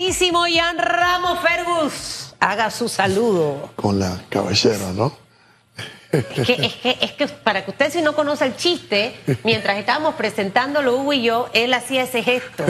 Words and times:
Queridísimo 0.00 0.46
Ian 0.46 0.78
Ramos 0.78 1.40
Fergus, 1.40 2.32
haga 2.38 2.70
su 2.70 2.88
saludo. 2.88 3.72
Con 3.74 3.98
la 3.98 4.16
cabellera, 4.28 4.92
¿no? 4.94 5.12
Es 6.12 6.24
que, 6.24 6.52
es, 6.52 6.74
que, 6.74 6.98
es 7.00 7.12
que 7.14 7.26
para 7.26 7.64
que 7.64 7.72
usted 7.72 7.90
si 7.90 8.00
no 8.00 8.14
conoce 8.14 8.44
el 8.44 8.56
chiste, 8.56 9.18
mientras 9.42 9.76
estábamos 9.76 10.14
presentándolo 10.14 10.94
Hugo 10.94 11.14
y 11.14 11.22
yo, 11.22 11.50
él 11.52 11.74
hacía 11.74 12.04
ese 12.04 12.22
gesto. 12.22 12.64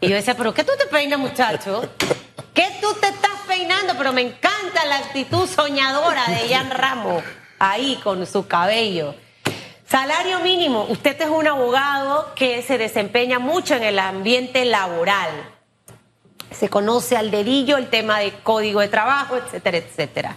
Y 0.00 0.08
yo 0.08 0.16
decía, 0.16 0.36
pero 0.36 0.52
¿qué 0.52 0.64
tú 0.64 0.72
te 0.76 0.86
peinas, 0.86 1.20
muchacho? 1.20 1.88
¿Qué 2.52 2.66
tú 2.80 2.92
te 2.94 3.06
estás 3.06 3.30
peinando? 3.46 3.94
Pero 3.96 4.12
me 4.12 4.22
encanta 4.22 4.84
la 4.84 4.96
actitud 4.96 5.48
soñadora 5.48 6.26
de 6.26 6.48
Ian 6.48 6.72
Ramos, 6.72 7.22
ahí 7.60 8.00
con 8.02 8.26
su 8.26 8.48
cabello. 8.48 9.14
Salario 9.88 10.40
mínimo, 10.40 10.86
usted 10.88 11.20
es 11.20 11.28
un 11.28 11.46
abogado 11.46 12.34
que 12.34 12.60
se 12.60 12.76
desempeña 12.76 13.38
mucho 13.38 13.76
en 13.76 13.84
el 13.84 14.00
ambiente 14.00 14.64
laboral 14.64 15.51
se 16.52 16.68
conoce 16.68 17.16
al 17.16 17.30
dedillo 17.30 17.76
el 17.76 17.88
tema 17.88 18.18
de 18.18 18.32
código 18.42 18.80
de 18.80 18.88
trabajo, 18.88 19.36
etcétera, 19.36 19.78
etcétera. 19.78 20.36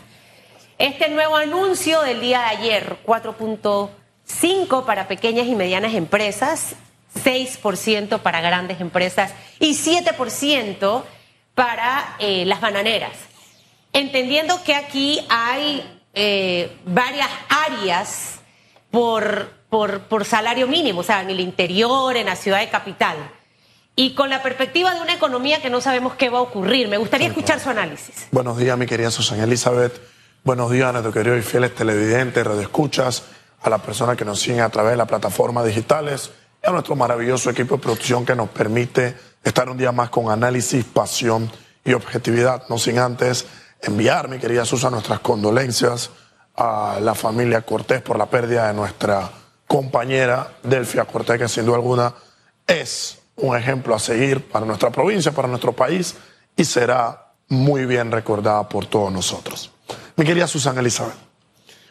Este 0.78 1.10
nuevo 1.10 1.36
anuncio 1.36 2.02
del 2.02 2.20
día 2.20 2.40
de 2.40 2.46
ayer, 2.46 2.98
4.5 3.06 4.86
para 4.86 5.08
pequeñas 5.08 5.48
y 5.48 5.56
medianas 5.56 5.94
empresas, 5.94 6.76
6% 7.24 8.20
para 8.20 8.42
grandes 8.42 8.82
empresas 8.82 9.34
y 9.60 9.72
7% 9.74 11.04
para 11.54 12.16
eh, 12.20 12.46
las 12.46 12.60
bananeras. 12.60 13.14
Entendiendo 13.94 14.62
que 14.64 14.76
aquí 14.76 15.26
hay 15.30 16.02
eh, 16.14 16.76
varias 16.86 17.30
áreas 17.48 18.42
por, 18.92 19.50
por, 19.70 20.02
por 20.02 20.26
salario 20.26 20.68
mínimo, 20.68 21.00
o 21.00 21.04
sea, 21.04 21.22
en 21.22 21.30
el 21.30 21.40
interior, 21.40 22.18
en 22.18 22.26
la 22.26 22.36
ciudad 22.36 22.60
de 22.60 22.70
capital 22.70 23.16
y 23.96 24.14
con 24.14 24.30
la 24.30 24.44
perspectiva 24.44 24.94
de 24.94 25.02
una 25.02 25.14
economía 25.14 25.62
que 25.62 25.70
no 25.70 25.80
sabemos 25.80 26.16
qué 26.16 26.30
va 26.30 26.40
a 26.40 26.42
ocurrir. 26.42 26.90
Me 26.90 26.98
gustaría 26.98 27.28
escuchar 27.28 27.60
su 27.60 27.70
análisis. 27.70 28.28
Buenos 28.32 28.58
días, 28.58 28.78
mi 28.78 28.86
querida 28.86 29.10
Susana 29.10 29.44
Elizabeth. 29.44 30.02
Buenos 30.44 30.70
días 30.70 30.90
a 30.90 30.92
nuestros 30.92 31.14
queridos 31.14 31.40
y 31.40 31.42
fieles 31.42 31.74
televidentes, 31.74 32.46
radioescuchas, 32.46 33.24
a 33.62 33.70
las 33.70 33.82
personas 33.82 34.18
que 34.18 34.26
nos 34.26 34.40
siguen 34.40 34.62
a 34.62 34.70
través 34.70 34.92
de 34.92 34.98
las 34.98 35.08
plataformas 35.08 35.66
digitales 35.66 36.32
y 36.62 36.68
a 36.68 36.72
nuestro 36.72 36.96
maravilloso 36.96 37.50
equipo 37.50 37.78
de 37.78 37.82
producción 37.82 38.26
que 38.26 38.36
nos 38.36 38.50
permite 38.50 39.16
estar 39.44 39.70
un 39.70 39.78
día 39.78 39.92
más 39.92 40.10
con 40.10 40.30
análisis, 40.30 40.84
pasión 40.84 41.50
y 41.84 41.94
objetividad. 41.94 42.64
No 42.70 42.78
sin 42.78 43.00
antes 43.00 43.48
enviar, 43.82 44.28
mi 44.28 44.40
querida 44.40 44.66
Susana, 44.66 44.92
nuestras 44.92 45.22
condolencias 45.22 46.12
a 46.58 47.00
la 47.02 47.16
familia 47.16 47.62
Cortés 47.62 48.02
por 48.02 48.18
la 48.18 48.26
pérdida 48.28 48.68
de 48.68 48.74
nuestra 48.74 49.30
compañera 49.68 50.52
Delfia 50.64 51.06
Cortés, 51.06 51.40
que 51.40 51.48
sin 51.48 51.66
duda 51.66 51.78
alguna 51.78 52.14
es 52.68 53.25
un 53.38 53.56
ejemplo 53.56 53.96
a 53.96 54.00
seguir 54.00 54.48
para 54.48 54.66
nuestra 54.66 54.90
provincia, 54.92 55.32
para 55.32 55.48
nuestro 55.48 55.74
país 55.74 56.16
y 56.56 56.64
será 56.64 57.34
muy 57.50 57.86
bien 57.86 58.12
recordada 58.12 58.68
por 58.68 58.86
todos 58.86 59.12
nosotros. 59.12 59.72
Mi 60.16 60.26
querida 60.26 60.48
Susana 60.48 60.80
Elizabeth, 60.82 61.16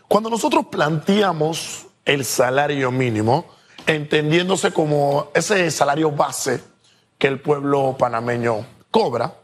cuando 0.09 0.31
nosotros 0.31 0.67
planteamos 0.70 1.87
el 2.05 2.25
salario 2.25 2.91
mínimo, 2.91 3.47
entendiéndose 3.87 4.72
como 4.72 5.31
ese 5.34 5.70
salario 5.70 6.11
base 6.11 6.62
que 7.19 7.27
el 7.27 7.41
pueblo 7.41 7.97
panameño 7.98 8.67
cobra, 8.91 9.34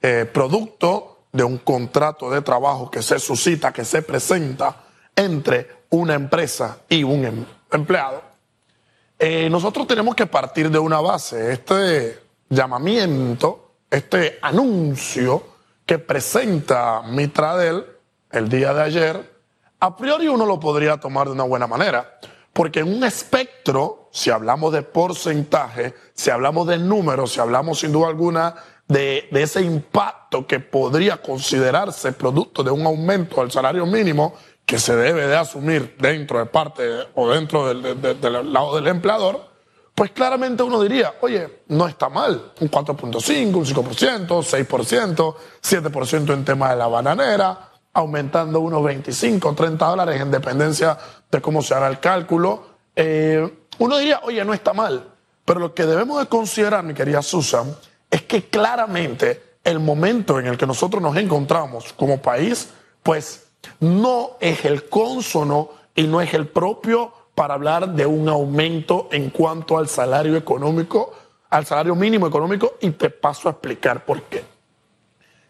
eh, 0.00 0.28
producto 0.32 1.26
de 1.32 1.44
un 1.44 1.58
contrato 1.58 2.30
de 2.30 2.42
trabajo 2.42 2.90
que 2.90 3.02
se 3.02 3.18
suscita, 3.18 3.72
que 3.72 3.84
se 3.84 4.02
presenta 4.02 4.84
entre 5.16 5.84
una 5.90 6.14
empresa 6.14 6.78
y 6.88 7.02
un 7.04 7.24
em-, 7.24 7.44
empleado, 7.70 8.22
eh, 9.24 9.48
nosotros 9.48 9.86
tenemos 9.86 10.16
que 10.16 10.26
partir 10.26 10.68
de 10.68 10.80
una 10.80 11.00
base. 11.00 11.52
Este 11.52 12.18
llamamiento, 12.48 13.74
este 13.88 14.40
anuncio 14.42 15.44
que 15.86 16.00
presenta 16.00 17.02
Mitradel 17.02 17.86
el 18.32 18.48
día 18.48 18.74
de 18.74 18.82
ayer, 18.82 19.32
a 19.78 19.96
priori 19.96 20.26
uno 20.26 20.44
lo 20.44 20.58
podría 20.58 20.96
tomar 20.96 21.28
de 21.28 21.34
una 21.34 21.44
buena 21.44 21.68
manera. 21.68 22.18
Porque 22.52 22.80
en 22.80 22.92
un 22.92 23.04
espectro, 23.04 24.08
si 24.10 24.30
hablamos 24.30 24.72
de 24.72 24.82
porcentaje, 24.82 25.94
si 26.14 26.30
hablamos 26.30 26.66
de 26.66 26.78
números, 26.78 27.34
si 27.34 27.38
hablamos 27.38 27.78
sin 27.78 27.92
duda 27.92 28.08
alguna 28.08 28.56
de, 28.88 29.28
de, 29.30 29.42
ese 29.44 29.62
impacto 29.62 30.48
que 30.48 30.58
podría 30.58 31.22
considerarse 31.22 32.12
producto 32.12 32.64
de 32.64 32.72
un 32.72 32.84
aumento 32.84 33.40
del 33.40 33.52
salario 33.52 33.86
mínimo, 33.86 34.34
que 34.66 34.78
se 34.78 34.96
debe 34.96 35.26
de 35.26 35.36
asumir 35.36 35.96
dentro 35.98 36.38
de 36.38 36.46
parte 36.46 36.88
o 37.14 37.30
dentro 37.30 37.68
del, 37.68 38.00
del 38.00 38.52
lado 38.52 38.76
del 38.76 38.86
empleador, 38.88 39.52
pues 39.94 40.10
claramente 40.12 40.62
uno 40.62 40.80
diría, 40.80 41.14
oye, 41.20 41.62
no 41.68 41.86
está 41.86 42.08
mal, 42.08 42.52
un 42.60 42.70
4.5, 42.70 43.54
un 43.54 43.64
5%, 43.64 44.26
6%, 44.26 45.34
7% 45.62 46.32
en 46.32 46.44
tema 46.44 46.70
de 46.70 46.76
la 46.76 46.86
bananera, 46.86 47.72
aumentando 47.92 48.60
unos 48.60 48.82
25, 48.82 49.54
30 49.54 49.86
dólares 49.86 50.20
en 50.20 50.30
dependencia 50.30 50.96
de 51.30 51.40
cómo 51.42 51.60
se 51.60 51.74
haga 51.74 51.88
el 51.88 52.00
cálculo. 52.00 52.64
Eh, 52.96 53.66
uno 53.78 53.98
diría, 53.98 54.20
oye, 54.24 54.44
no 54.44 54.54
está 54.54 54.72
mal, 54.72 55.12
pero 55.44 55.60
lo 55.60 55.74
que 55.74 55.84
debemos 55.84 56.18
de 56.18 56.26
considerar, 56.26 56.82
mi 56.84 56.94
querida 56.94 57.20
Susan, 57.20 57.76
es 58.10 58.22
que 58.22 58.48
claramente 58.48 59.56
el 59.64 59.78
momento 59.78 60.40
en 60.40 60.46
el 60.46 60.56
que 60.56 60.66
nosotros 60.66 61.02
nos 61.02 61.16
encontramos 61.16 61.92
como 61.92 62.20
país, 62.20 62.70
pues 63.02 63.46
no 63.80 64.32
es 64.40 64.64
el 64.64 64.88
consono 64.88 65.70
y 65.94 66.04
no 66.04 66.20
es 66.20 66.34
el 66.34 66.48
propio 66.48 67.12
para 67.34 67.54
hablar 67.54 67.88
de 67.94 68.06
un 68.06 68.28
aumento 68.28 69.08
en 69.12 69.30
cuanto 69.30 69.78
al 69.78 69.88
salario 69.88 70.36
económico, 70.36 71.12
al 71.50 71.66
salario 71.66 71.94
mínimo 71.94 72.26
económico, 72.26 72.74
y 72.80 72.90
te 72.90 73.10
paso 73.10 73.48
a 73.48 73.52
explicar 73.52 74.04
por 74.04 74.22
qué. 74.22 74.44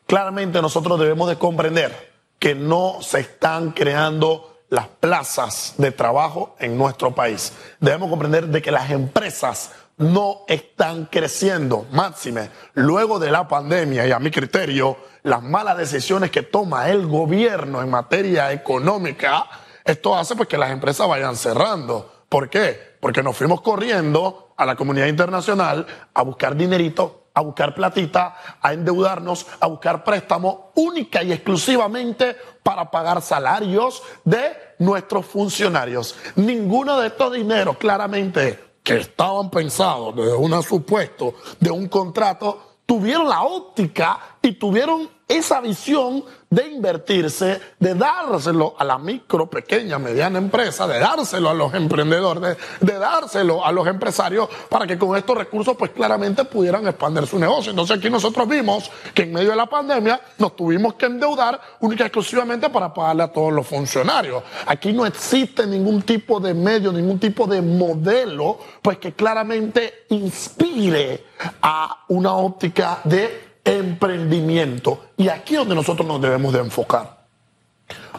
Claramente 0.06 0.60
nosotros 0.60 0.98
debemos 0.98 1.28
de 1.28 1.38
comprender 1.38 2.12
que 2.38 2.54
no 2.54 2.98
se 3.00 3.20
están 3.20 3.70
creando 3.70 4.52
las 4.68 4.88
plazas 4.88 5.74
de 5.76 5.92
trabajo 5.92 6.56
en 6.58 6.78
nuestro 6.78 7.14
país. 7.14 7.52
Debemos 7.78 8.08
comprender 8.08 8.46
de 8.48 8.62
que 8.62 8.70
las 8.70 8.90
empresas 8.90 9.72
no 9.98 10.44
están 10.48 11.06
creciendo, 11.06 11.86
máxime, 11.92 12.50
luego 12.74 13.18
de 13.18 13.30
la 13.30 13.46
pandemia 13.46 14.06
y 14.06 14.12
a 14.12 14.18
mi 14.18 14.30
criterio, 14.30 14.96
las 15.22 15.42
malas 15.42 15.76
decisiones 15.76 16.30
que 16.30 16.42
toma 16.42 16.88
el 16.88 17.06
gobierno 17.06 17.82
en 17.82 17.90
materia 17.90 18.52
económica, 18.52 19.46
esto 19.84 20.16
hace 20.16 20.34
pues 20.34 20.48
que 20.48 20.58
las 20.58 20.70
empresas 20.70 21.08
vayan 21.08 21.36
cerrando. 21.36 22.24
¿Por 22.28 22.48
qué? 22.48 22.96
Porque 23.00 23.22
nos 23.22 23.36
fuimos 23.36 23.60
corriendo 23.60 24.54
a 24.56 24.64
la 24.64 24.76
comunidad 24.76 25.06
internacional 25.06 25.86
a 26.14 26.22
buscar 26.22 26.56
dinerito, 26.56 27.26
a 27.34 27.40
buscar 27.40 27.74
platita, 27.74 28.58
a 28.60 28.72
endeudarnos, 28.72 29.46
a 29.60 29.66
buscar 29.66 30.02
préstamos 30.04 30.56
única 30.74 31.22
y 31.22 31.32
exclusivamente 31.32 32.36
para 32.62 32.90
pagar 32.90 33.22
salarios 33.22 34.02
de 34.24 34.74
nuestros 34.78 35.26
funcionarios. 35.26 36.16
Ninguno 36.36 36.98
de 37.00 37.08
estos 37.08 37.32
dineros 37.32 37.76
claramente 37.76 38.71
que 38.82 38.96
estaban 38.96 39.50
pensados 39.50 40.14
desde 40.16 40.34
un 40.34 40.62
supuesto 40.62 41.34
de 41.60 41.70
un 41.70 41.88
contrato, 41.88 42.78
tuvieron 42.84 43.28
la 43.28 43.42
óptica 43.42 44.36
y 44.42 44.52
tuvieron 44.52 45.08
esa 45.38 45.60
visión 45.60 46.24
de 46.52 46.68
invertirse, 46.68 47.58
de 47.78 47.94
dárselo 47.94 48.74
a 48.78 48.84
la 48.84 48.98
micro, 48.98 49.48
pequeña, 49.48 49.98
mediana 49.98 50.38
empresa, 50.38 50.86
de 50.86 50.98
dárselo 50.98 51.48
a 51.48 51.54
los 51.54 51.72
emprendedores, 51.72 52.58
de, 52.78 52.98
dárselo 52.98 53.64
a 53.64 53.72
los 53.72 53.86
empresarios 53.86 54.50
para 54.68 54.86
que 54.86 54.98
con 54.98 55.16
estos 55.16 55.34
recursos 55.34 55.74
pues 55.78 55.92
claramente 55.92 56.44
pudieran 56.44 56.86
expandir 56.86 57.26
su 57.26 57.38
negocio. 57.38 57.70
Entonces 57.70 57.96
aquí 57.96 58.10
nosotros 58.10 58.46
vimos 58.46 58.90
que 59.14 59.22
en 59.22 59.32
medio 59.32 59.50
de 59.50 59.56
la 59.56 59.64
pandemia 59.64 60.20
nos 60.36 60.54
tuvimos 60.54 60.92
que 60.94 61.06
endeudar 61.06 61.58
única 61.80 62.04
y 62.04 62.08
exclusivamente 62.08 62.68
para 62.68 62.92
pagarle 62.92 63.22
a 63.22 63.32
todos 63.32 63.50
los 63.50 63.66
funcionarios. 63.66 64.42
Aquí 64.66 64.92
no 64.92 65.06
existe 65.06 65.66
ningún 65.66 66.02
tipo 66.02 66.38
de 66.38 66.52
medio, 66.52 66.92
ningún 66.92 67.18
tipo 67.18 67.46
de 67.46 67.62
modelo 67.62 68.58
pues 68.82 68.98
que 68.98 69.14
claramente 69.14 70.04
inspire 70.10 71.24
a 71.62 72.04
una 72.08 72.34
óptica 72.34 73.00
de 73.04 73.51
emprendimiento. 73.64 75.06
Y 75.16 75.28
aquí 75.28 75.54
es 75.54 75.60
donde 75.60 75.74
nosotros 75.74 76.06
nos 76.06 76.20
debemos 76.20 76.52
de 76.52 76.60
enfocar. 76.60 77.22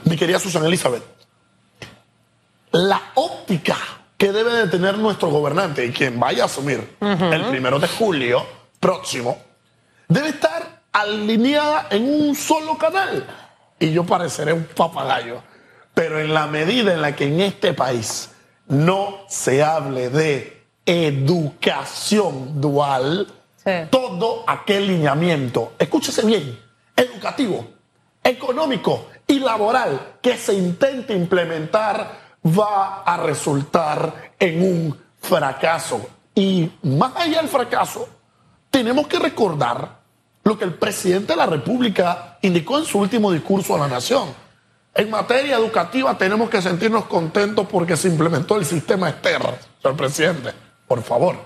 Mi 0.05 0.17
querida 0.17 0.39
Susana 0.39 0.67
Elizabeth, 0.67 1.03
la 2.71 3.01
óptica 3.15 3.77
que 4.17 4.31
debe 4.31 4.53
de 4.53 4.67
tener 4.67 4.97
nuestro 4.97 5.29
gobernante 5.29 5.85
y 5.85 5.91
quien 5.91 6.19
vaya 6.19 6.43
a 6.43 6.45
asumir 6.45 6.97
el 6.99 7.45
primero 7.45 7.79
de 7.79 7.87
julio 7.87 8.45
próximo, 8.79 9.37
debe 10.07 10.29
estar 10.29 10.81
alineada 10.91 11.87
en 11.89 12.03
un 12.03 12.35
solo 12.35 12.77
canal. 12.77 13.25
Y 13.79 13.91
yo 13.91 14.05
pareceré 14.05 14.53
un 14.53 14.63
papagayo. 14.63 15.41
Pero 15.93 16.19
en 16.19 16.33
la 16.33 16.47
medida 16.47 16.93
en 16.93 17.01
la 17.01 17.15
que 17.15 17.25
en 17.25 17.41
este 17.41 17.73
país 17.73 18.31
no 18.67 19.19
se 19.27 19.61
hable 19.61 20.09
de 20.09 20.63
educación 20.85 22.59
dual, 22.61 23.27
todo 23.89 24.43
aquel 24.47 24.87
lineamiento, 24.87 25.73
escúchese 25.79 26.25
bien, 26.25 26.59
educativo, 26.95 27.65
económico 28.23 29.07
y 29.27 29.39
laboral 29.39 30.17
que 30.21 30.37
se 30.37 30.53
intente 30.53 31.13
implementar 31.13 32.23
va 32.45 33.03
a 33.03 33.17
resultar 33.17 34.33
en 34.39 34.61
un 34.61 35.01
fracaso. 35.19 36.01
Y 36.35 36.69
más 36.83 37.13
allá 37.15 37.37
del 37.37 37.49
fracaso, 37.49 38.07
tenemos 38.69 39.07
que 39.07 39.19
recordar 39.19 40.03
lo 40.43 40.57
que 40.57 40.65
el 40.65 40.73
presidente 40.73 41.33
de 41.33 41.37
la 41.37 41.45
República 41.45 42.37
indicó 42.41 42.77
en 42.77 42.85
su 42.85 42.99
último 42.99 43.31
discurso 43.31 43.75
a 43.75 43.79
la 43.79 43.87
nación. 43.87 44.29
En 44.95 45.09
materia 45.09 45.55
educativa 45.55 46.17
tenemos 46.17 46.49
que 46.49 46.61
sentirnos 46.61 47.05
contentos 47.05 47.65
porque 47.71 47.97
se 47.97 48.09
implementó 48.09 48.57
el 48.57 48.65
sistema 48.65 49.09
externo, 49.09 49.53
señor 49.81 49.97
presidente. 49.97 50.51
Por 50.87 51.01
favor, 51.01 51.37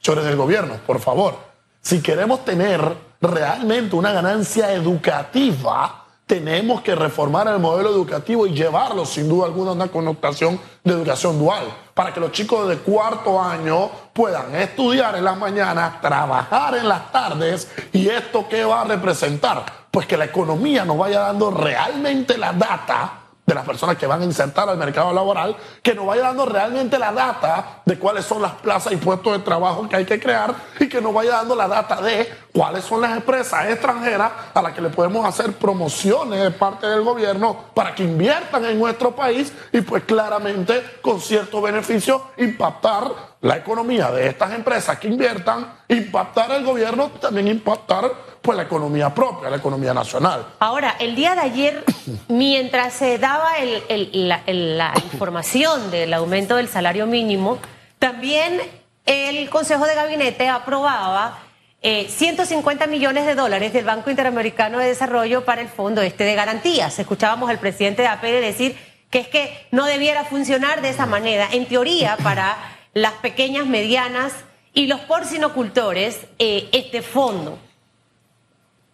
señores 0.00 0.24
del 0.24 0.36
gobierno, 0.36 0.74
por 0.86 1.00
favor. 1.00 1.55
Si 1.86 2.02
queremos 2.02 2.44
tener 2.44 2.80
realmente 3.20 3.94
una 3.94 4.10
ganancia 4.10 4.72
educativa, 4.72 6.04
tenemos 6.26 6.80
que 6.80 6.96
reformar 6.96 7.46
el 7.46 7.60
modelo 7.60 7.90
educativo 7.90 8.44
y 8.44 8.54
llevarlo 8.54 9.06
sin 9.06 9.28
duda 9.28 9.46
alguna 9.46 9.70
a 9.70 9.74
una 9.74 9.86
connotación 9.86 10.58
de 10.82 10.92
educación 10.92 11.38
dual, 11.38 11.62
para 11.94 12.12
que 12.12 12.18
los 12.18 12.32
chicos 12.32 12.68
de 12.68 12.78
cuarto 12.78 13.40
año 13.40 13.88
puedan 14.12 14.52
estudiar 14.56 15.14
en 15.14 15.22
las 15.22 15.38
mañanas, 15.38 16.00
trabajar 16.00 16.74
en 16.74 16.88
las 16.88 17.12
tardes 17.12 17.70
y 17.92 18.08
esto 18.08 18.48
qué 18.48 18.64
va 18.64 18.80
a 18.80 18.84
representar? 18.86 19.64
Pues 19.88 20.08
que 20.08 20.16
la 20.16 20.24
economía 20.24 20.84
nos 20.84 20.98
vaya 20.98 21.20
dando 21.20 21.52
realmente 21.52 22.36
la 22.36 22.52
data 22.52 23.25
de 23.46 23.54
las 23.54 23.64
personas 23.64 23.96
que 23.96 24.08
van 24.08 24.20
a 24.22 24.24
insertar 24.24 24.68
al 24.68 24.76
mercado 24.76 25.12
laboral, 25.12 25.56
que 25.80 25.94
nos 25.94 26.04
vaya 26.04 26.22
dando 26.22 26.46
realmente 26.46 26.98
la 26.98 27.12
data 27.12 27.82
de 27.84 27.96
cuáles 27.96 28.24
son 28.24 28.42
las 28.42 28.52
plazas 28.54 28.92
y 28.92 28.96
puestos 28.96 29.34
de 29.34 29.38
trabajo 29.38 29.88
que 29.88 29.94
hay 29.94 30.04
que 30.04 30.18
crear 30.18 30.52
y 30.80 30.88
que 30.88 31.00
nos 31.00 31.14
vaya 31.14 31.36
dando 31.36 31.54
la 31.54 31.68
data 31.68 32.02
de 32.02 32.28
cuáles 32.52 32.84
son 32.84 33.00
las 33.00 33.16
empresas 33.16 33.70
extranjeras 33.70 34.32
a 34.52 34.60
las 34.60 34.72
que 34.72 34.80
le 34.80 34.88
podemos 34.88 35.24
hacer 35.24 35.52
promociones 35.52 36.42
de 36.42 36.50
parte 36.50 36.88
del 36.88 37.02
gobierno 37.02 37.56
para 37.72 37.94
que 37.94 38.02
inviertan 38.02 38.64
en 38.64 38.78
nuestro 38.80 39.14
país 39.14 39.52
y 39.72 39.80
pues 39.82 40.02
claramente 40.02 40.98
con 41.00 41.20
cierto 41.20 41.62
beneficio 41.62 42.30
impactar 42.38 43.36
la 43.42 43.58
economía 43.58 44.10
de 44.10 44.26
estas 44.26 44.52
empresas 44.52 44.98
que 44.98 45.06
inviertan, 45.06 45.72
impactar 45.86 46.50
al 46.50 46.64
gobierno, 46.64 47.12
también 47.20 47.46
impactar 47.46 48.10
pues 48.46 48.56
la 48.56 48.62
economía 48.62 49.12
propia, 49.12 49.50
la 49.50 49.56
economía 49.56 49.92
nacional. 49.92 50.46
Ahora, 50.60 50.94
el 51.00 51.16
día 51.16 51.34
de 51.34 51.40
ayer, 51.40 51.84
mientras 52.28 52.94
se 52.94 53.18
daba 53.18 53.50
la, 53.88 54.92
información 55.12 55.90
del 55.90 56.14
aumento 56.14 56.54
del 56.56 56.68
salario 56.68 57.06
mínimo, 57.06 57.58
también 57.98 58.60
el 59.04 59.50
Consejo 59.50 59.84
de 59.86 59.96
Gabinete 59.96 60.48
aprobaba 60.48 61.40
150 61.82 62.84
eh, 62.84 62.88
millones 62.88 63.26
de 63.26 63.34
dólares 63.34 63.72
del 63.72 63.84
Banco 63.84 64.10
Interamericano 64.10 64.78
de 64.78 64.86
Desarrollo 64.86 65.44
para 65.44 65.60
el 65.60 65.68
Fondo 65.68 66.00
Este 66.02 66.24
de 66.24 66.34
Garantías. 66.36 66.98
Escuchábamos 66.98 67.50
al 67.50 67.58
presidente 67.58 68.02
de 68.02 68.08
APD 68.08 68.40
decir 68.40 68.76
que 69.10 69.18
es 69.18 69.28
que 69.28 69.66
no 69.72 69.86
debiera 69.86 70.24
funcionar 70.24 70.82
de 70.82 70.90
esa 70.90 71.06
manera. 71.06 71.48
En 71.50 71.66
teoría, 71.66 72.16
para 72.22 72.56
las 72.94 73.12
pequeñas, 73.14 73.66
medianas 73.66 74.32
y 74.72 74.86
los 74.86 75.00
porcinocultores 75.00 76.20
eh, 76.38 76.68
este 76.72 77.02
fondo. 77.02 77.58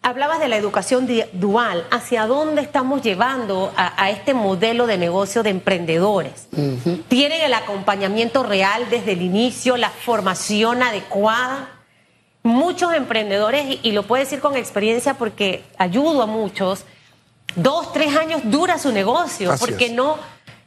Hablabas 0.03 0.39
de 0.39 0.49
la 0.49 0.57
educación 0.57 1.07
dual. 1.31 1.87
¿Hacia 1.89 2.27
dónde 2.27 2.61
estamos 2.61 3.01
llevando 3.01 3.71
a, 3.75 4.09
este 4.09 4.33
modelo 4.33 4.85
de 4.85 4.97
negocio 4.97 5.43
de 5.43 5.49
emprendedores? 5.49 6.47
¿Tienen 7.07 7.41
el 7.41 7.53
acompañamiento 7.53 8.43
real 8.43 8.89
desde 8.89 9.13
el 9.13 9.21
inicio, 9.21 9.77
la 9.77 9.89
formación 9.89 10.83
adecuada? 10.83 11.69
Muchos 12.43 12.93
emprendedores, 12.93 13.79
y 13.81 13.93
lo 13.93 14.03
puedo 14.03 14.21
decir 14.21 14.41
con 14.41 14.57
experiencia 14.57 15.13
porque 15.13 15.63
ayudo 15.77 16.21
a 16.21 16.25
muchos, 16.25 16.83
dos, 17.55 17.93
tres 17.93 18.15
años 18.17 18.41
dura 18.43 18.77
su 18.77 18.91
negocio 18.91 19.55
porque 19.57 19.89
no 19.89 20.17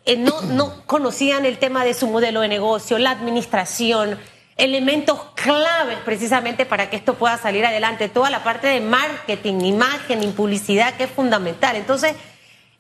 eh, 0.06 0.17
no, 0.17 0.41
no 0.41 0.87
conocían 0.87 1.44
el 1.47 1.59
tema 1.59 1.85
de 1.85 1.93
su 1.93 2.06
modelo 2.06 2.41
de 2.41 2.49
negocio, 2.49 2.97
la 2.97 3.11
administración, 3.11 4.17
elementos 4.56 5.20
claves 5.35 5.99
precisamente 6.05 6.64
para 6.64 6.88
que 6.88 6.97
esto 6.97 7.14
pueda 7.14 7.37
salir 7.37 7.64
adelante, 7.67 8.08
toda 8.08 8.31
la 8.31 8.43
parte 8.43 8.67
de 8.67 8.81
marketing, 8.81 9.61
imagen 9.61 10.23
y 10.23 10.29
publicidad 10.29 10.94
que 10.94 11.05
es 11.05 11.11
fundamental. 11.11 11.76
Entonces, 11.76 12.14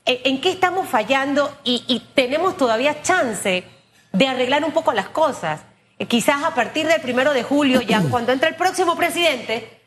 ¿en 0.06 0.40
qué 0.40 0.50
estamos 0.50 0.88
fallando 0.88 1.54
y, 1.64 2.02
tenemos 2.14 2.56
todavía 2.56 3.02
chance 3.02 3.64
de 4.12 4.28
arreglar 4.28 4.64
un 4.64 4.72
poco 4.72 4.92
las 4.92 5.08
cosas? 5.08 5.60
Eh, 5.98 6.06
quizás 6.06 6.42
a 6.44 6.54
partir 6.54 6.86
del 6.86 7.00
primero 7.00 7.32
de 7.34 7.42
julio, 7.42 7.82
ya 7.82 8.02
cuando 8.10 8.32
entre 8.32 8.48
el 8.48 8.54
próximo 8.54 8.96
presidente, 8.96 9.80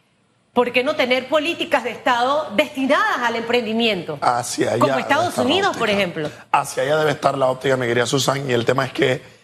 ¿por 0.53 0.71
qué 0.71 0.83
no 0.83 0.95
tener 0.95 1.27
políticas 1.27 1.83
de 1.83 1.91
Estado 1.91 2.51
destinadas 2.55 3.17
al 3.23 3.35
emprendimiento? 3.35 4.19
Hacia 4.21 4.73
allá 4.73 4.79
Como 4.79 4.99
Estados 4.99 5.37
Unidos, 5.39 5.75
por 5.75 5.89
ejemplo. 5.89 6.29
Hacia 6.51 6.83
allá 6.83 6.97
debe 6.97 7.11
estar 7.11 7.35
la 7.35 7.47
óptica, 7.47 7.77
mi 7.77 7.87
querida 7.87 8.05
Susan, 8.05 8.47
y 8.47 8.53
el 8.53 8.63
tema 8.63 8.85
es 8.85 8.93
que 8.93 9.39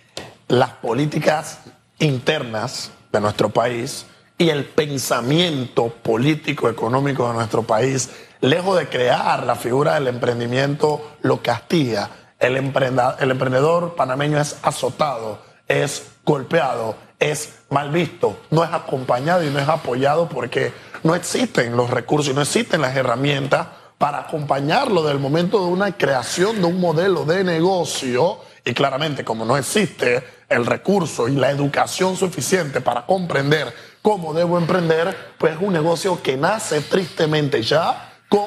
las 0.47 0.69
políticas 0.69 1.59
internas 1.99 2.91
de 3.11 3.21
nuestro 3.21 3.49
país 3.49 4.05
y 4.37 4.49
el 4.49 4.65
pensamiento 4.65 5.89
político 5.89 6.69
económico 6.69 7.27
de 7.27 7.35
nuestro 7.35 7.63
país, 7.63 8.09
lejos 8.41 8.77
de 8.77 8.87
crear 8.89 9.43
la 9.43 9.55
figura 9.55 9.95
del 9.95 10.07
emprendimiento, 10.07 11.11
lo 11.21 11.41
castiga. 11.41 12.09
El, 12.39 12.57
el 12.57 13.31
emprendedor 13.31 13.95
panameño 13.95 14.39
es 14.39 14.57
azotado, 14.61 15.41
es 15.67 16.03
golpeado, 16.25 16.95
es 17.19 17.59
mal 17.69 17.91
visto, 17.91 18.37
no 18.51 18.63
es 18.63 18.71
acompañado 18.71 19.43
y 19.43 19.49
no 19.49 19.59
es 19.59 19.69
apoyado 19.69 20.27
porque 20.27 20.73
no 21.03 21.15
existen 21.15 21.77
los 21.77 21.89
recursos 21.89 22.31
y 22.31 22.35
no 22.35 22.41
existen 22.41 22.81
las 22.81 22.95
herramientas 22.95 23.67
para 23.97 24.19
acompañarlo 24.19 25.03
del 25.03 25.19
momento 25.19 25.59
de 25.59 25.67
una 25.67 25.95
creación 25.95 26.57
de 26.57 26.67
un 26.67 26.81
modelo 26.81 27.23
de 27.23 27.43
negocio 27.43 28.39
y 28.65 28.73
claramente 28.73 29.23
como 29.23 29.45
no 29.45 29.55
existe 29.55 30.23
el 30.49 30.65
recurso 30.65 31.27
y 31.27 31.35
la 31.35 31.51
educación 31.51 32.17
suficiente 32.17 32.81
para 32.81 33.05
comprender 33.05 33.73
cómo 34.01 34.33
debo 34.33 34.57
emprender, 34.57 35.15
pues 35.37 35.55
es 35.55 35.61
un 35.61 35.73
negocio 35.73 36.21
que 36.21 36.35
nace 36.35 36.81
tristemente 36.81 37.61
ya 37.61 38.13
con 38.27 38.45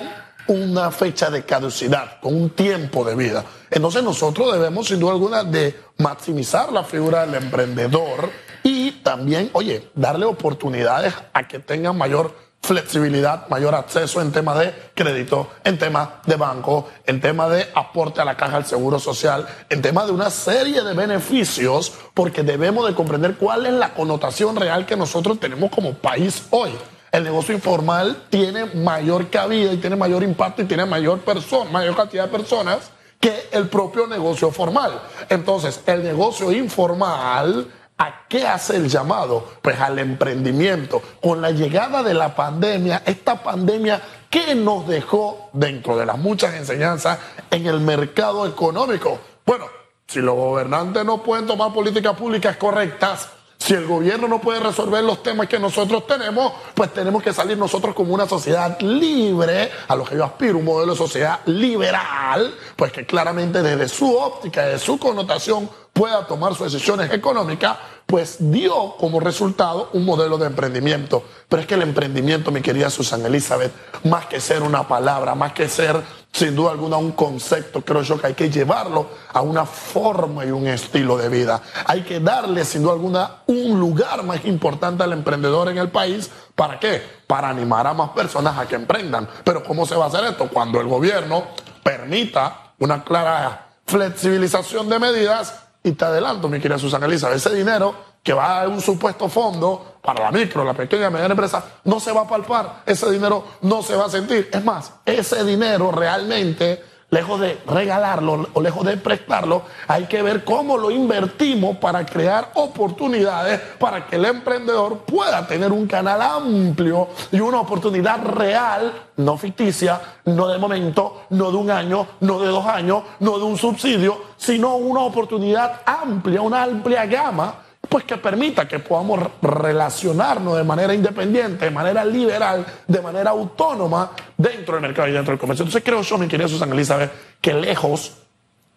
una 0.48 0.90
fecha 0.90 1.30
de 1.30 1.44
caducidad, 1.44 2.20
con 2.20 2.34
un 2.34 2.50
tiempo 2.50 3.04
de 3.04 3.14
vida. 3.14 3.44
Entonces 3.70 4.02
nosotros 4.02 4.52
debemos 4.52 4.88
sin 4.88 4.98
duda 4.98 5.12
alguna 5.12 5.44
de 5.44 5.78
maximizar 5.98 6.72
la 6.72 6.84
figura 6.84 7.26
del 7.26 7.42
emprendedor 7.42 8.30
y 8.62 8.92
también, 9.02 9.50
oye, 9.52 9.90
darle 9.94 10.24
oportunidades 10.24 11.14
a 11.32 11.46
que 11.46 11.58
tengan 11.58 11.96
mayor 11.96 12.34
flexibilidad, 12.68 13.48
mayor 13.48 13.74
acceso 13.74 14.20
en 14.20 14.30
tema 14.30 14.54
de 14.54 14.74
crédito, 14.94 15.48
en 15.64 15.78
tema 15.78 16.20
de 16.26 16.36
banco, 16.36 16.88
en 17.06 17.18
tema 17.18 17.48
de 17.48 17.66
aporte 17.74 18.20
a 18.20 18.26
la 18.26 18.36
caja 18.36 18.56
del 18.56 18.66
seguro 18.66 18.98
social, 18.98 19.48
en 19.70 19.80
tema 19.80 20.04
de 20.04 20.12
una 20.12 20.28
serie 20.28 20.82
de 20.82 20.92
beneficios, 20.92 21.94
porque 22.12 22.42
debemos 22.42 22.86
de 22.86 22.94
comprender 22.94 23.36
cuál 23.36 23.64
es 23.64 23.72
la 23.72 23.94
connotación 23.94 24.54
real 24.56 24.84
que 24.84 24.96
nosotros 24.96 25.40
tenemos 25.40 25.70
como 25.70 25.94
país 25.94 26.44
hoy. 26.50 26.70
El 27.10 27.24
negocio 27.24 27.54
informal 27.54 28.24
tiene 28.28 28.66
mayor 28.66 29.30
cabida 29.30 29.72
y 29.72 29.78
tiene 29.78 29.96
mayor 29.96 30.22
impacto 30.22 30.60
y 30.60 30.66
tiene 30.66 30.84
mayor 30.84 31.20
persona, 31.20 31.70
mayor 31.70 31.96
cantidad 31.96 32.24
de 32.24 32.30
personas 32.30 32.90
que 33.18 33.48
el 33.50 33.68
propio 33.68 34.06
negocio 34.06 34.50
formal. 34.50 35.00
Entonces, 35.30 35.80
el 35.86 36.04
negocio 36.04 36.52
informal 36.52 37.66
¿A 37.98 38.28
qué 38.28 38.46
hace 38.46 38.76
el 38.76 38.88
llamado? 38.88 39.44
Pues 39.60 39.80
al 39.80 39.98
emprendimiento. 39.98 41.02
Con 41.20 41.42
la 41.42 41.50
llegada 41.50 42.04
de 42.04 42.14
la 42.14 42.34
pandemia, 42.34 43.02
esta 43.04 43.42
pandemia, 43.42 44.00
¿qué 44.30 44.54
nos 44.54 44.86
dejó 44.86 45.50
dentro 45.52 45.96
de 45.96 46.06
las 46.06 46.16
muchas 46.16 46.54
enseñanzas 46.54 47.18
en 47.50 47.66
el 47.66 47.80
mercado 47.80 48.46
económico? 48.46 49.18
Bueno, 49.44 49.66
si 50.06 50.20
los 50.20 50.36
gobernantes 50.36 51.04
no 51.04 51.22
pueden 51.24 51.46
tomar 51.46 51.72
políticas 51.72 52.16
públicas 52.16 52.56
correctas, 52.56 53.30
si 53.68 53.74
el 53.74 53.86
gobierno 53.86 54.28
no 54.28 54.40
puede 54.40 54.60
resolver 54.60 55.04
los 55.04 55.22
temas 55.22 55.46
que 55.46 55.58
nosotros 55.58 56.06
tenemos, 56.06 56.54
pues 56.72 56.90
tenemos 56.90 57.22
que 57.22 57.34
salir 57.34 57.58
nosotros 57.58 57.94
como 57.94 58.14
una 58.14 58.26
sociedad 58.26 58.80
libre, 58.80 59.70
a 59.86 59.94
lo 59.94 60.04
que 60.04 60.16
yo 60.16 60.24
aspiro, 60.24 60.56
un 60.56 60.64
modelo 60.64 60.92
de 60.92 60.98
sociedad 60.98 61.40
liberal, 61.44 62.54
pues 62.76 62.92
que 62.92 63.04
claramente 63.04 63.62
desde 63.62 63.86
su 63.90 64.16
óptica, 64.16 64.64
desde 64.64 64.86
su 64.86 64.98
connotación, 64.98 65.68
pueda 65.92 66.26
tomar 66.26 66.54
sus 66.54 66.72
decisiones 66.72 67.12
económicas, 67.12 67.76
pues 68.06 68.36
dio 68.38 68.96
como 68.96 69.20
resultado 69.20 69.90
un 69.92 70.06
modelo 70.06 70.38
de 70.38 70.46
emprendimiento. 70.46 71.22
Pero 71.46 71.60
es 71.60 71.68
que 71.68 71.74
el 71.74 71.82
emprendimiento, 71.82 72.50
mi 72.50 72.62
querida 72.62 72.88
Susan 72.88 73.26
Elizabeth, 73.26 73.72
más 74.04 74.24
que 74.24 74.40
ser 74.40 74.62
una 74.62 74.88
palabra, 74.88 75.34
más 75.34 75.52
que 75.52 75.68
ser 75.68 76.00
sin 76.38 76.54
duda 76.54 76.70
alguna 76.70 76.96
un 76.98 77.12
concepto, 77.12 77.80
creo 77.82 78.02
yo 78.02 78.20
que 78.20 78.28
hay 78.28 78.34
que 78.34 78.48
llevarlo 78.48 79.08
a 79.32 79.40
una 79.40 79.66
forma 79.66 80.44
y 80.44 80.52
un 80.52 80.68
estilo 80.68 81.16
de 81.16 81.28
vida. 81.28 81.60
Hay 81.84 82.02
que 82.02 82.20
darle 82.20 82.64
sin 82.64 82.82
duda 82.82 82.92
alguna 82.92 83.30
un 83.46 83.80
lugar 83.80 84.22
más 84.22 84.44
importante 84.44 85.02
al 85.02 85.12
emprendedor 85.12 85.68
en 85.68 85.78
el 85.78 85.90
país. 85.90 86.30
¿Para 86.54 86.78
qué? 86.78 87.02
Para 87.26 87.48
animar 87.48 87.88
a 87.88 87.92
más 87.92 88.10
personas 88.10 88.56
a 88.56 88.68
que 88.68 88.76
emprendan. 88.76 89.28
Pero 89.42 89.64
¿cómo 89.64 89.84
se 89.84 89.96
va 89.96 90.04
a 90.04 90.08
hacer 90.08 90.24
esto? 90.26 90.48
Cuando 90.48 90.80
el 90.80 90.86
gobierno 90.86 91.42
permita 91.82 92.72
una 92.78 93.02
clara 93.02 93.70
flexibilización 93.86 94.88
de 94.88 95.00
medidas 95.00 95.60
y 95.82 95.92
te 95.92 96.04
adelanto, 96.04 96.48
mi 96.48 96.60
querida 96.60 96.78
Susana 96.78 97.06
Elisa, 97.06 97.32
ese 97.32 97.52
dinero 97.52 97.96
que 98.28 98.34
va 98.34 98.60
a 98.60 98.68
un 98.68 98.82
supuesto 98.82 99.26
fondo 99.26 99.94
para 100.02 100.24
la 100.24 100.30
micro, 100.30 100.62
la 100.62 100.74
pequeña 100.74 101.06
y 101.06 101.10
mediana 101.10 101.32
empresa, 101.32 101.64
no 101.84 101.98
se 101.98 102.12
va 102.12 102.20
a 102.20 102.28
palpar, 102.28 102.82
ese 102.84 103.10
dinero 103.10 103.42
no 103.62 103.82
se 103.82 103.96
va 103.96 104.04
a 104.04 104.10
sentir. 104.10 104.50
Es 104.52 104.62
más, 104.62 104.92
ese 105.06 105.42
dinero 105.44 105.90
realmente 105.90 106.84
lejos 107.08 107.40
de 107.40 107.58
regalarlo 107.66 108.50
o 108.52 108.60
lejos 108.60 108.84
de 108.84 108.98
prestarlo, 108.98 109.62
hay 109.86 110.04
que 110.04 110.20
ver 110.20 110.44
cómo 110.44 110.76
lo 110.76 110.90
invertimos 110.90 111.78
para 111.78 112.04
crear 112.04 112.50
oportunidades 112.52 113.60
para 113.78 114.06
que 114.06 114.16
el 114.16 114.26
emprendedor 114.26 114.98
pueda 115.06 115.46
tener 115.46 115.72
un 115.72 115.86
canal 115.86 116.20
amplio 116.20 117.08
y 117.32 117.40
una 117.40 117.60
oportunidad 117.60 118.22
real, 118.24 118.92
no 119.16 119.38
ficticia, 119.38 119.98
no 120.26 120.48
de 120.48 120.58
momento, 120.58 121.22
no 121.30 121.50
de 121.50 121.56
un 121.56 121.70
año, 121.70 122.06
no 122.20 122.40
de 122.40 122.48
dos 122.48 122.66
años, 122.66 123.04
no 123.20 123.38
de 123.38 123.44
un 123.44 123.56
subsidio, 123.56 124.20
sino 124.36 124.76
una 124.76 125.00
oportunidad 125.00 125.80
amplia, 125.86 126.42
una 126.42 126.64
amplia 126.64 127.06
gama 127.06 127.67
pues 127.88 128.04
que 128.04 128.16
permita 128.16 128.68
que 128.68 128.78
podamos 128.78 129.20
relacionarnos 129.40 130.56
de 130.56 130.64
manera 130.64 130.94
independiente, 130.94 131.64
de 131.64 131.70
manera 131.70 132.04
liberal, 132.04 132.64
de 132.86 133.00
manera 133.00 133.30
autónoma 133.30 134.12
dentro 134.36 134.74
del 134.74 134.82
mercado 134.82 135.08
y 135.08 135.12
dentro 135.12 135.32
del 135.32 135.40
comercio. 135.40 135.64
Entonces 135.64 135.82
creo 135.84 136.02
yo, 136.02 136.18
mi 136.18 136.28
querida 136.28 136.48
Susana 136.48 136.74
Elizabeth, 136.74 137.10
que 137.40 137.54
lejos 137.54 138.12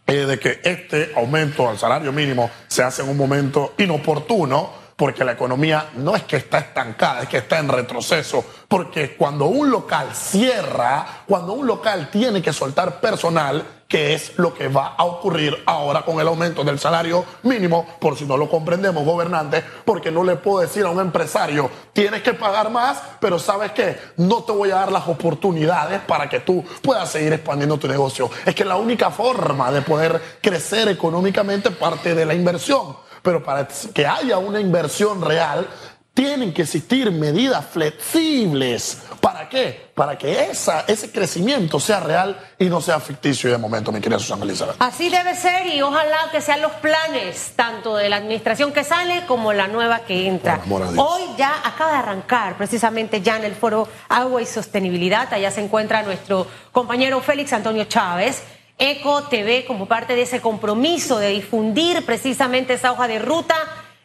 eh, 0.07 0.25
de 0.25 0.39
que 0.39 0.59
este 0.63 1.11
aumento 1.15 1.69
al 1.69 1.77
salario 1.77 2.11
mínimo 2.11 2.49
se 2.67 2.83
hace 2.83 3.01
en 3.01 3.09
un 3.09 3.17
momento 3.17 3.73
inoportuno, 3.77 4.81
porque 4.95 5.23
la 5.23 5.31
economía 5.31 5.89
no 5.95 6.15
es 6.15 6.23
que 6.23 6.35
está 6.35 6.59
estancada, 6.59 7.23
es 7.23 7.29
que 7.29 7.37
está 7.37 7.59
en 7.59 7.69
retroceso, 7.69 8.45
porque 8.67 9.15
cuando 9.15 9.47
un 9.47 9.71
local 9.71 10.09
cierra, 10.13 11.23
cuando 11.27 11.53
un 11.53 11.65
local 11.65 12.09
tiene 12.11 12.41
que 12.41 12.53
soltar 12.53 12.99
personal, 12.99 13.80
que 13.91 14.13
es 14.13 14.37
lo 14.37 14.53
que 14.53 14.69
va 14.69 14.95
a 14.97 15.03
ocurrir 15.03 15.63
ahora 15.65 16.03
con 16.03 16.21
el 16.21 16.27
aumento 16.29 16.63
del 16.63 16.79
salario 16.79 17.25
mínimo, 17.43 17.85
por 17.99 18.17
si 18.17 18.23
no 18.23 18.37
lo 18.37 18.49
comprendemos, 18.49 19.03
gobernantes, 19.03 19.65
porque 19.83 20.09
no 20.09 20.23
le 20.23 20.37
puedo 20.37 20.61
decir 20.61 20.85
a 20.85 20.89
un 20.91 21.01
empresario, 21.01 21.69
tienes 21.91 22.21
que 22.21 22.33
pagar 22.33 22.71
más, 22.71 23.01
pero 23.19 23.37
sabes 23.37 23.73
qué, 23.73 23.97
no 24.15 24.43
te 24.43 24.53
voy 24.53 24.71
a 24.71 24.75
dar 24.75 24.93
las 24.93 25.09
oportunidades 25.09 25.99
para 26.07 26.29
que 26.29 26.39
tú 26.39 26.63
puedas 26.81 27.11
seguir 27.11 27.33
expandiendo 27.33 27.77
tu 27.77 27.89
negocio. 27.89 28.29
Es 28.45 28.55
que 28.55 28.63
la 28.63 28.77
única 28.77 29.11
forma 29.11 29.69
de 29.73 29.81
poder 29.81 30.21
crecer 30.41 30.87
económicamente 30.87 31.69
parte 31.69 32.15
de 32.15 32.25
la 32.25 32.33
inversión. 32.33 32.95
Pero 33.21 33.43
para 33.43 33.67
que 33.93 34.07
haya 34.07 34.37
una 34.37 34.61
inversión 34.61 35.21
real, 35.21 35.67
tienen 36.13 36.53
que 36.53 36.61
existir 36.61 37.11
medidas 37.11 37.65
flexibles. 37.65 38.99
¿Para 39.21 39.47
qué? 39.47 39.91
Para 39.93 40.17
que 40.17 40.49
esa, 40.49 40.85
ese 40.87 41.11
crecimiento 41.11 41.79
sea 41.79 41.99
real 41.99 42.37
y 42.57 42.65
no 42.65 42.81
sea 42.81 42.99
ficticio 42.99 43.51
de 43.51 43.57
momento, 43.57 43.91
mi 43.91 44.01
querida 44.01 44.19
Susana 44.19 44.43
Elizabeth. 44.43 44.75
Así 44.79 45.09
debe 45.09 45.35
ser 45.35 45.67
y 45.67 45.81
ojalá 45.81 46.29
que 46.31 46.41
sean 46.41 46.61
los 46.61 46.71
planes, 46.73 47.53
tanto 47.55 47.95
de 47.95 48.09
la 48.09 48.17
administración 48.17 48.73
que 48.73 48.83
sale 48.83 49.25
como 49.27 49.53
la 49.53 49.67
nueva 49.67 49.99
que 49.99 50.27
entra. 50.27 50.59
Hoy 50.97 51.21
ya 51.37 51.53
acaba 51.63 51.91
de 51.91 51.97
arrancar, 51.97 52.57
precisamente 52.57 53.21
ya 53.21 53.37
en 53.37 53.45
el 53.45 53.53
foro 53.53 53.87
Agua 54.09 54.41
y 54.41 54.45
Sostenibilidad. 54.45 55.31
Allá 55.31 55.51
se 55.51 55.61
encuentra 55.61 56.01
nuestro 56.01 56.47
compañero 56.71 57.21
Félix 57.21 57.53
Antonio 57.53 57.85
Chávez 57.85 58.41
ECO 58.81 59.23
TV, 59.23 59.65
como 59.65 59.85
parte 59.85 60.15
de 60.15 60.23
ese 60.23 60.41
compromiso 60.41 61.19
de 61.19 61.29
difundir 61.29 62.03
precisamente 62.03 62.73
esa 62.73 62.91
hoja 62.91 63.07
de 63.07 63.19
ruta, 63.19 63.55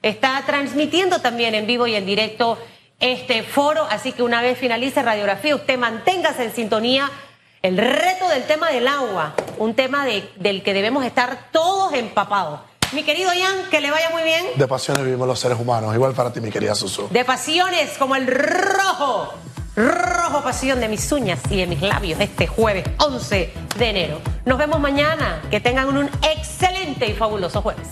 está 0.03 0.43
transmitiendo 0.45 1.23
también 1.23 1.55
en 1.55 1.67
vivo 1.67 1.87
y 1.87 1.95
en 1.95 2.05
directo 2.05 2.59
este 3.01 3.43
foro. 3.43 3.87
Así 3.91 4.13
que 4.13 4.23
una 4.23 4.43
vez 4.43 4.59
finalice 4.59 5.03
radiografía, 5.03 5.55
usted 5.55 5.79
manténgase 5.79 6.45
en 6.45 6.55
sintonía. 6.55 7.11
El 7.63 7.79
reto 7.79 8.29
del 8.29 8.45
tema 8.45 8.71
del 8.71 8.87
agua, 8.87 9.35
un 9.59 9.75
tema 9.75 10.05
del 10.05 10.63
que 10.63 10.73
debemos 10.75 11.05
estar 11.05 11.49
todos 11.51 11.95
empapados. 11.95 12.61
Mi 12.93 13.03
querido 13.03 13.33
Ian, 13.35 13.69
que 13.71 13.81
le 13.81 13.91
vaya 13.91 14.11
muy 14.11 14.23
bien. 14.23 14.45
De 14.55 14.69
pasiones 14.69 15.05
vivimos 15.05 15.27
los 15.27 15.41
seres 15.41 15.59
humanos, 15.59 15.93
igual 15.95 16.13
para 16.15 16.33
ti, 16.33 16.41
mi 16.41 16.51
querida 16.51 16.75
Susu. 16.75 17.09
De 17.11 17.25
pasiones 17.25 17.99
como 17.99 18.15
el 18.15 18.27
rojo 18.27 19.33
rojo 19.77 20.43
pasión 20.43 20.81
de 20.81 20.89
mis 20.89 21.13
uñas 21.13 21.39
y 21.51 21.59
de 21.59 21.67
mis 21.67 21.83
labios 21.83 22.19
este 22.19 22.47
jueves 22.47 22.85
11 22.99 23.53
de 23.79 23.91
enero. 23.91 24.21
Nos 24.47 24.59
vemos 24.59 24.81
mañana. 24.81 25.43
Que 25.51 25.61
tengan 25.61 25.97
un 25.97 26.09
excelente 26.23 27.07
y 27.07 27.13
fabuloso 27.13 27.61
jueves. 27.61 27.89